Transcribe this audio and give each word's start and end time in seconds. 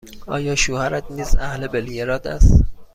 آیا 0.27 0.55
شوهرت 0.55 1.11
نیز 1.11 1.35
اهل 1.39 1.67
بلگراد 1.67 2.27
است؟ 2.27 2.63